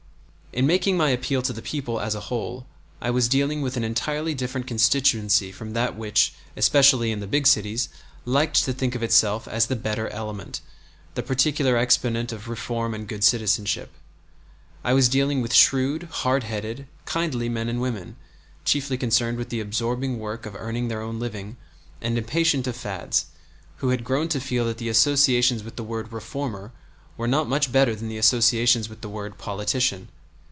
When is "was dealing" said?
3.09-3.61, 14.93-15.39